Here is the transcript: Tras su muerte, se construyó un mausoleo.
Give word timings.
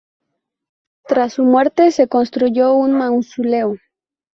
Tras 1.05 1.33
su 1.33 1.43
muerte, 1.43 1.91
se 1.91 2.07
construyó 2.07 2.73
un 2.73 2.91
mausoleo. 2.93 3.75